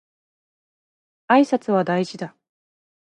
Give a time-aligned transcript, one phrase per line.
[1.27, 2.35] 挨拶は大事だ